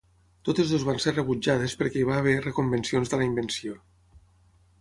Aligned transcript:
Totes 0.47 0.71
dues 0.71 0.85
van 0.87 1.01
ser 1.03 1.13
rebutjades 1.17 1.77
perquè 1.83 2.01
hi 2.01 2.07
va 2.13 2.17
haver 2.23 2.35
reconvencions 2.47 3.13
de 3.15 3.21
la 3.23 3.29
invenció. 3.33 3.81